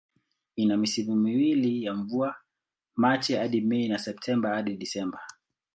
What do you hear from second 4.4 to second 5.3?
hadi Disemba.